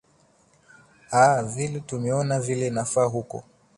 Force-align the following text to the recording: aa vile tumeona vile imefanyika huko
aa 1.13 1.41
vile 1.53 1.79
tumeona 1.79 2.39
vile 2.39 2.67
imefanyika 2.67 3.03
huko 3.13 3.43